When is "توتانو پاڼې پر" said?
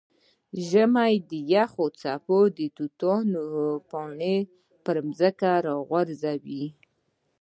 2.77-4.97